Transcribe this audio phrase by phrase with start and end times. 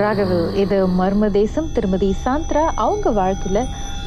[0.00, 1.68] ராகவு இது மர்ம தேசம்.
[1.72, 3.60] திருமதி சாந்த்ரா அவங்க வாழ்க்கையில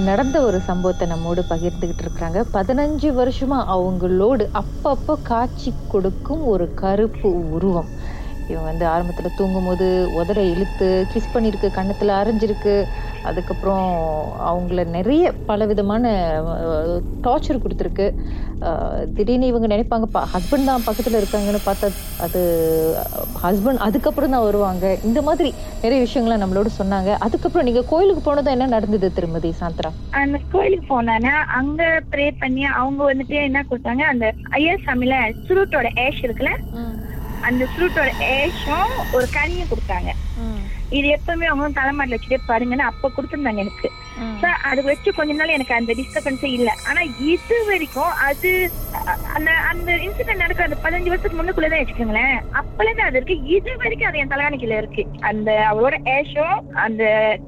[0.07, 7.89] நடந்த ஒரு சம்பவத்தை நம்மோடு பகிர்ந்துகிட்டு இருக்கிறாங்க பதினஞ்சு வருஷமா அவங்களோடு அப்பப்போ காட்சி கொடுக்கும் ஒரு கருப்பு உருவம்.
[8.47, 9.87] இவன் வந்து ஆரம்பத்துல தூங்கும்போது
[10.21, 12.75] உதரை இழுத்து கிஸ் பண்ணியிருக்கு கண்ணத்தில் அரைஞ்சிருக்கு.
[13.29, 13.87] அதுக்கப்புறம்
[14.49, 16.05] அவங்கள நிறைய பலவிதமான
[17.25, 18.07] டார்ச்சர் கொடுத்துருக்கு.
[19.15, 21.87] திடீர்னு இவங்க நினைப்பாங்க ஹஸ்பண்ட் தான் பக்கத்துல இருக்காங்கன்னு பார்த்தா
[22.25, 22.41] அது
[23.45, 24.85] ஹஸ்பண்ட் அதுக்கப்புறம் தான் வருவாங்க.
[25.09, 25.49] இந்த மாதிரி
[25.83, 27.11] நிறைய விஷயங்கள்லாம் நம்மளோட சொன்னாங்க.
[27.27, 29.91] அதுக்கப்புறம் நீங்க கோயிலுக்கு போனதும் என்ன நடந்தது திருமதி சாந்த்ரா?
[30.21, 31.35] அந்த கோயிலுக்கு போனானா.
[31.59, 31.83] அங்க
[32.13, 34.27] ப்ரே பண்ணி அவங்க வந்துட்டு என்ன கொடுத்தாங்க அந்த
[34.59, 35.15] ஐயர் சாமியில
[35.47, 36.53] சுருட்டோட ஏஷ் இருக்குல்ல
[37.49, 40.11] அந்த ஃப்ரூட்டோட ஏஷும் ஒரு கனியும் கொடுத்தாங்க.
[40.91, 43.89] இது எப்பவுமே அவங்க தலைமாட்டில் வச்சுட்டே பாருங்கன்னு அப்ப கொடுத்துருந்தாங்க எனக்கு.
[44.41, 46.75] So, அது வச்சு கொஞ்ச நாள் எனக்கு அந்த டிஸ்டர்பன்ஸே இல்ல.
[46.87, 48.71] ஆனா இது வரைக்கும் அது
[49.35, 52.35] அந்த அந்த இன்சிடென்ட் நடக்கிற அந்த பதினஞ்சு வருஷத்துக்கு முன்னுக்குள்ளதான் வச்சுக்கோங்களேன்.
[52.53, 53.43] அப்பல இருந்து அது இருக்கு.
[53.43, 55.05] இது வரைக்கும் அது என் தலைகாணிக்கல இருக்கு.
[55.19, 57.03] அந்த அவரோட ஏஷும் அந்த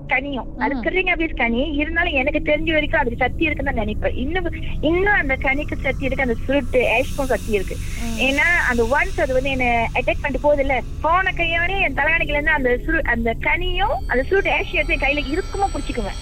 [0.07, 0.59] கனியும்.
[0.59, 0.75] அது.
[0.75, 1.71] கிரிங்க பீஸ் கனி.
[1.71, 4.15] இருந்தாலும் எனக்கு தெரிஞ்ச வரைக்கும் அதுக்கு சக்தி இருக்குன்னு தான் நினைப்பேன்.
[4.15, 4.49] இன்னும்
[4.81, 7.77] இன்னும் அந்த கனிக்கு சக்தி இருக்கு அந்த ஃப்ரூட் ஏஷ்க்கும் சக்தி இருக்கு.
[8.19, 12.51] ஏன்னா அந்த ஒன்ஸ் அது வந்து என்ன அட்டாக் பண்ணிட்டு போகுது இல்ல போன கையோட என் தலைகாணிக்கல இருந்து
[12.51, 16.19] அந்த அந்த கனியும் அந்த ஃப்ரூட் ஏஷ் எடுத்து கையில இறுக்கமா பிடிச்சிக்குவேன்.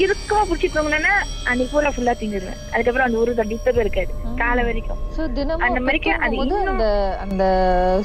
[0.00, 1.14] இறுக்கமா பிடிச்சிக்கோங்கன்னா
[1.50, 4.12] அன்னைக்கு பூரா ஃபுல்லா திங்கிடுவேன் அதுக்கப்புறம் அந்த ஒரு டிஸ்டர்ப் இருக்காது.
[4.40, 5.00] காலை வரைக்கும்.
[5.16, 6.86] சோ தினமும் அந்த மாதிரிக்கு அது இன்னும் அந்த
[7.24, 7.44] அந்த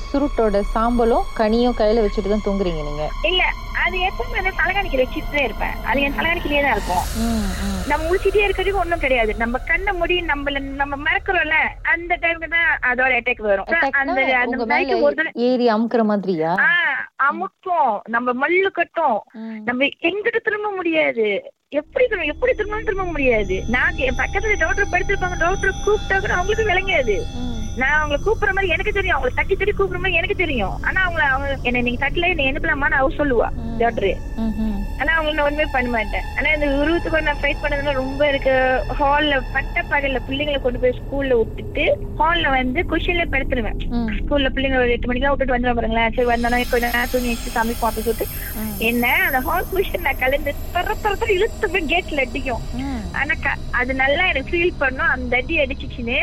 [0.08, 3.06] சுருட்டோட சாம்பலும் கனியும் கையில வச்சுட்டு தான் தூங்குறீங்க நீங்க?
[3.32, 3.44] இல்ல
[3.84, 5.76] அது எப்பவுமே அந்த தலைகாணிக்கு வச்சுட்டு இருப்பேன்.
[5.90, 7.06] அது என் தலைகாணிக்கிலேயே தான் இருக்கும்.
[7.90, 9.32] நம்ம முடிச்சிட்டே இருக்கிறதுக்கு ஒண்ணும் கிடையாது.
[9.44, 11.60] நம்ம கண்ணை மூடி நம்மள நம்ம மறக்கிறோம்ல
[11.94, 13.70] அந்த டைம்க்கு தான் அதோட அட்டாக் வரும்.
[14.02, 16.54] அந்த அந்த ஒரு தடவை ஏறி அமுக்குற மாதிரியா?
[17.30, 17.94] அமுக்கும்.
[18.16, 19.20] நம்ம மல்லு கட்டும்.
[19.70, 21.28] நம்ம எங்கிட்ட திரும்ப முடியாது.
[21.72, 26.70] எப்படி திரும்ப எப்படி திரும்ப திரும்ப முடியாது நான் என் பக்கத்துல டாக்டர் படுத்திருப்பாங்க டாக்டர் கூப்பிட்டா கூட அவங்களுக்கு
[26.70, 27.16] விளங்காது.
[27.82, 31.22] நான் அவங்களை கூப்பிடுற மாதிரி எனக்கு தெரியும் அவங்களை தட்டி தட்டி கூப்பிடுற மாதிரி எனக்கு தெரியும் ஆனா அவங்க
[31.34, 33.50] அவங்க என்ன நீங்க தட்டல என்ன எழுப்பலாமான்னு அவ சொல்லுவா.
[33.82, 34.08] டாக்டர்.
[35.00, 38.54] ஆனா அவங்க நான் ஒண்ணுமே பண்ண மாட்டேன் ஆனா இந்த உருவத்துக்கு நான் ஃபைட் பண்ணதுல ரொம்ப இருக்கு
[39.00, 41.86] ஹால்ல பட்ட பகல்ல பிள்ளைங்களை கொண்டு போய் ஸ்கூல்ல விட்டுட்டு
[42.22, 43.78] ஹால்ல வந்து குஷன்ல படுத்துருவேன்.
[44.20, 47.90] ஸ்கூல்ல பிள்ளைங்க ஒரு எட்டு மணிக்கு விட்டுட்டு வந்துடும் பாருங்களேன் சரி வந்தானே கொஞ்ச நேரம் தூங்கி வச்சு சமைப்போம்
[47.90, 48.28] அப்படின்னு சொல்லிட்டு.
[48.90, 52.66] என்ன அந்த ஹால் குஷன் நான் கலந்து தர தர தர இழுத்து போய் கேட்ல அடிக்கும்.
[53.20, 53.34] ஆனா
[53.80, 55.12] அது நல்லா எனக்கு ஃபீல் பண்ணும்.
[55.16, 56.20] அந்த அடி அடிச்சுச்சுன்னு.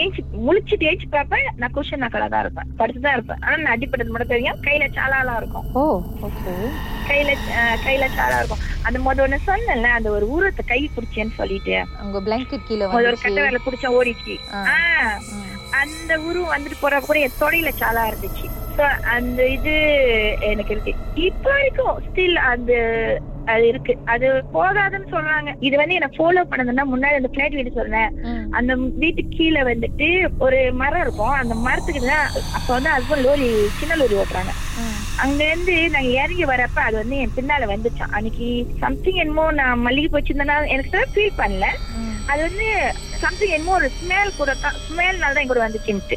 [0.00, 1.46] ஏஞ்சி முழிச்சிட்டு ஏஞ்சி பார்ப்பேன்.
[1.60, 2.68] நான் குஷன் நக்கலா தான் இருப்பேன்.
[2.78, 3.40] படுத்துதான் இருப்பேன்.
[3.44, 4.60] ஆனா நான் அடிப்பட்டது மட்டும் தெரியும்.
[4.66, 5.66] கையில சாலாலாம் இருக்கும்.
[7.08, 7.30] கையில
[7.84, 8.62] கையில சாலா இருக்கும்.
[8.86, 11.76] அந்த முத ஒண்ணு சொன்னேன்ல அந்த ஒரு ஊரத்தை கை பிடிச்சேன்னு சொல்லிட்டு.
[12.04, 14.36] உங்க பிளாங்கெட் கீழ ஒரு கட்ட வேலை பிடிச்ச ஓடிச்சு.
[15.82, 18.48] அந்த உருவம் வந்துட்டு போற கூட என் தொடையில சாலா இருந்துச்சு.
[19.14, 19.74] அந்த இது
[20.50, 20.92] எனக்கு இருக்கு.
[21.28, 22.72] இப்போ வரைக்கும் ஸ்டில் அந்த
[23.52, 23.94] அது இருக்கு.
[24.12, 25.50] அது போகாதுன்னு சொல்றாங்க.
[25.66, 28.12] இது வந்து என்ன ஃபாலோ பண்ணதுன்னா முன்னாடி அந்த பிளாட் வீடு சொன்னேன்.
[28.58, 28.72] அந்த
[29.02, 30.08] வீட்டுக்கு கீழே வந்துட்டு
[30.46, 31.36] ஒரு மரம் இருக்கும்.
[31.42, 32.26] அந்த மரத்துக்கு தான்
[32.56, 33.48] அப்ப வந்து ஹஸ்பண்ட் லோரி
[33.80, 34.54] சின்ன லோரி ஓட்டுறாங்க.
[35.24, 38.48] அங்க இருந்து நாங்க இறங்கி வரப்ப அது வந்து என் பின்னால வந்துச்சான் அன்னைக்கு
[38.84, 41.66] சம்திங் என்னமோ நான் மல்லிகை போச்சிருந்தேன்னா எனக்கு ஃபீல் பண்ணல.
[42.32, 42.68] அது வந்து
[43.22, 46.16] சம்திங் என்னமோ ஒரு ஸ்மெல் கூட தான் ஸ்மெல்னால தான் என் கூட வந்துச்சுன்ட்டு.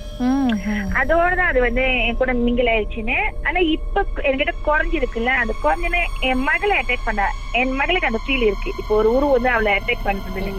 [1.00, 3.18] அதோட தான் அது வந்து என் கூட மிங்கிள் ஆயிடுச்சுன்னு.
[3.48, 7.28] ஆனா இப்ப என்கிட்ட குறைஞ்சிருக்குல்ல அந்த குறைஞ்சுன்னு என் மகளை அட்டாக் பண்ண
[7.62, 8.72] என் மகளுக்கு அந்த ஃபீல் இருக்கு.
[8.82, 10.54] இப்போ ஒரு உருவம் வந்து அவளை அட்டாக் பண்றதுன்னு.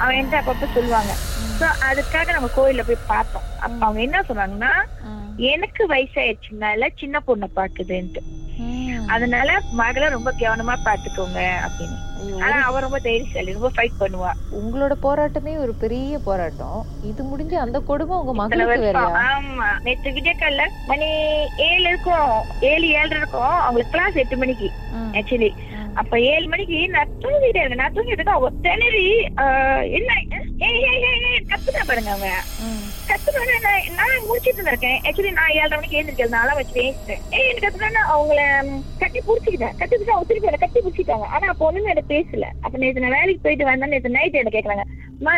[0.00, 1.12] அவன் என்கிட்ட அப்பப்ப சொல்லுவாங்க.
[1.60, 3.46] சோ அதுக்காக நம்ம கோயில்ல போய் பார்த்தோம்.
[3.66, 4.72] அப்ப அவங்க என்ன சொன்னாங்கன்னா.
[5.52, 8.20] எனக்கு வயசாயிடுச்சுனால சின்ன பொண்ணை பாக்குதுன்ட்டு.
[9.08, 11.98] அதனால மகளை ரொம்ப கவனமா பாத்துக்கோங்க அப்படின்னு.
[12.42, 14.30] ஆனா அவ ரொம்ப தைரியசாலி ரொம்ப ஃபைட் பண்ணுவா.
[14.52, 16.78] உங்களோட போராட்டமே ஒரு பெரிய போராட்டம்.
[17.02, 18.80] இது முடிஞ்சு அந்த கொடுமை உங்க மகளுக்கு.
[18.80, 19.04] வேறையா?
[19.28, 19.68] ஆமா.
[19.82, 21.08] நேற்று விடிய காலைல மணி
[21.68, 22.32] ஏழு இருக்கும்.
[22.62, 23.54] ஏழு ஏழரை இருக்கும்.
[23.60, 24.70] அவங்களுக்கு கிளாஸ் எட்டு மணிக்கு.
[25.12, 25.50] ஆக்சுவலி.
[25.94, 29.06] அப்ப ஏழு மணிக்கு நான் தூங்கிட்டே இருக்கேன் நான் தூங்கிட்டு இருக்கேன் அவ திணறி
[29.42, 30.10] ஆஹ், என்ன
[30.58, 32.26] கத்துனா பாருங்க அவ
[32.60, 32.86] ம்.
[33.08, 33.50] கத்துனோட
[33.90, 35.00] நான் முடிச்சிட்டு இருக்கேன்.
[35.04, 37.22] ஆக்சுவலி நான் ஏழரை மணிக்கு எழுந்திருக்கேன் நான் வச்சு பேசிட்டேன்.
[37.30, 39.76] ஏய் எனக்கு கத்துனா அவங்கள ம், கட்டி புடிச்சுக்கிட்டேன்.
[39.76, 42.44] கட்டி அவங்க என்னை கட்டி பிடிச்சிட்டாங்க ஆனா அப்ப ஒண்ணுமே எனக்கு பேசல.
[42.60, 44.84] அப்ப நான் வேலைக்கு போயிட்டு வந்தேன் நேத்து நைட் என்ன கேக்குறாங்க.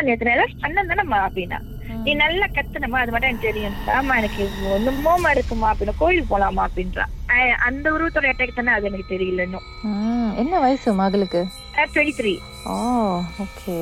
[0.03, 1.19] நேத்து நான் ஏதாவது தானேம்மா?
[1.27, 1.59] அப்படின்னா.
[1.89, 2.03] ம்.
[2.03, 3.75] நீ நல்லா கத்துனமா அது மட்டும் எனக்கு தெரியும்.
[3.87, 5.73] ஆமா எனக்கு ஒண்ணுமோமா இருக்குமா?
[5.73, 6.67] அப்படின்னா கோயிலுக்கு போலாமா?
[6.67, 7.01] அப்படின்றா.
[7.01, 9.67] அஹ் அந்த உருவத்தோட அட்டாக் தானே அது எனக்கு தெரியல இன்னும்.
[10.35, 11.41] என்ன வயசு மகளுக்கு?
[11.93, 12.33] டுவெண்ட்டி த்ரீ
[12.65, 12.73] ஓ
[13.43, 13.75] ஓகே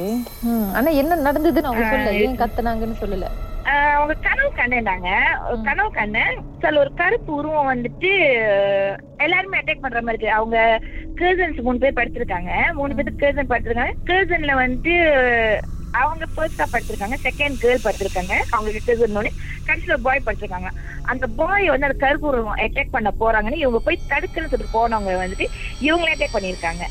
[0.74, 2.38] ஆனா என்ன நடந்ததுன்னு அவங்க சொல்லல ஏன்.
[2.38, 3.28] கத்துனாங்கன்னு சொல்லல?
[3.96, 5.10] அவங்க கனவு கண்டேன்டாங்க
[5.58, 5.64] ம்.
[5.64, 8.12] கனவு கண்டேன் சில ஒரு கருப்பு உருவம் வந்துட்டு
[9.18, 10.32] எல்லாருமே அட்டாக் பண்ற மாதிரி இருக்கு.
[10.32, 10.58] அவங்க
[11.16, 12.74] கேர்சன்ஸ் மூணு பேர் படுத்திருக்காங்க.
[12.74, 13.96] மூணு பேருக்கு கேர்சன் படுத்திருக்காங்க.
[14.06, 14.96] கேர்சன்ல வந்து
[15.94, 19.30] அவங்க ஃபர்ஸ்டா படுத்திருக்காங்க செகண்ட் கேர்ள் படுத்திருக்காங்க அவங்களுக்கு கேர்சன்
[19.68, 20.70] கடைசியில பாய் படுத்திருக்காங்க
[21.06, 25.48] அந்த பாய் வந்து அந்த கருப்பு உருவம் அட்டாக் பண்ண போறாங்கன்னு இவங்க போய் தடுக்கணும்னு சொல்லிட்டு போனவங்க வந்துட்டு
[25.82, 26.84] இவங்களே அட்டாக் பண்ணிருக்காங்க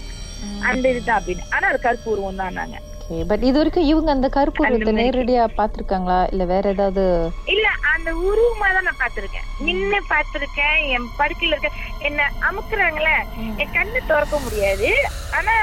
[0.42, 0.58] ம்.
[0.64, 1.44] அந்த இதுதான் அப்படின்னு.
[1.54, 2.76] ஆனா அது கருப்பு உருவம் தான் நாங்க
[3.10, 4.92] ஓகே பட் இது வரைக்கும் இவங்க அந்த கருப்புருவத்தை.
[4.98, 7.04] நேரடியா பாத்திருக்காங்களா இல்ல வேற ஏதாவது?
[7.52, 11.70] இல்ல அந்த உருவமா தான் நான் பாத்திருக்கேன் நின்னு பாத்திருக்கேன் என் படுக்கையில இருக்க
[12.08, 13.14] என்ன அமுக்குறாங்களே
[13.62, 14.90] என் கண்ணு திறக்க முடியாது.
[15.38, 15.54] ஆனா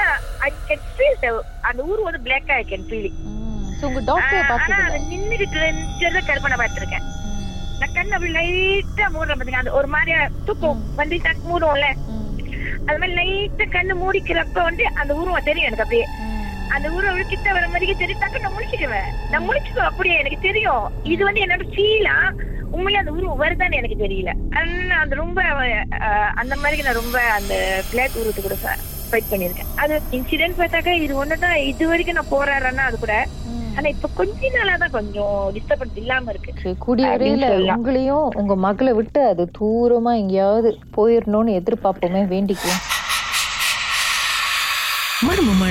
[0.46, 1.28] ஐ கேன் ஃபீல்
[1.68, 3.08] அந்த ஊர் வந்து பிளாக் ஐ கேன் ஃபீல்
[3.86, 4.52] உங்க டாக்டர்
[4.82, 5.60] அது நின்னுகிட்டு
[6.00, 7.06] இருந்த கற்பனை பார்த்திருக்கேன்.
[7.80, 11.88] நான் கண்ணு அப்படி லைட்டா மூடுறேன் பாத்தீங்க அந்த ஒரு மாதிரியா தூக்கம் வந்து டக்கு மூடுவோம்ல
[12.88, 16.06] அது மாதிரி லைட்டா கண்ணு மூடிக்கிறப்ப வந்து அந்த உருவம் தெரியும் எனக்கு அப்படியே.
[16.76, 20.84] அந்த உருவம் கிட்ட வர மாதிரி தெரியும் டக்கு நான் முடிச்சுக்குவேன் நான் முடிச்சுக்குவேன் அப்படியே எனக்கு தெரியும்.
[21.12, 22.16] இது வந்து என்னோட ஃபீலா
[22.74, 24.30] உண்மையிலே அந்த உருவம் வருதான்னு எனக்கு தெரியல.
[25.02, 25.40] அந்த ரொம்ப
[26.42, 27.54] அந்த மாதிரி நான் ரொம்ப அந்த
[27.90, 28.56] பிளாக் உருவத்தை கூட
[29.10, 29.70] ஃபைட் பண்ணியிருக்கேன்.
[29.82, 33.16] அது இன்சிடென்ட் பார்த்தாக்கா இது ஒண்ணுதான் இது வரைக்கும் நான் போராடுறேன்னா அது கூட.
[33.78, 36.74] ஆனா இப்ப கொஞ்ச நாளா தான் கொஞ்சம் டிஸ்டர்பன்ஸ் இல்லாம இருக்கு.
[36.84, 37.48] கூடிய வரையில.
[37.74, 42.84] உங்களையும் உங்க மகளை விட்டு அது தூரமா எங்கேயாவது போயிடணும்னு எதிர்பார்ப்போமே வேண்டிக்குவோம்.
[45.26, 45.65] மர்மமான